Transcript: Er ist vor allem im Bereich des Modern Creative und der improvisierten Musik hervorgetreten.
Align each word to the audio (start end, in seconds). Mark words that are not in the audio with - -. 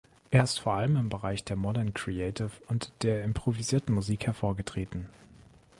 Er 0.31 0.43
ist 0.43 0.59
vor 0.59 0.73
allem 0.73 0.95
im 0.95 1.09
Bereich 1.09 1.43
des 1.45 1.55
Modern 1.55 1.93
Creative 1.93 2.49
und 2.67 2.91
der 3.03 3.23
improvisierten 3.23 3.93
Musik 3.93 4.25
hervorgetreten. 4.25 5.07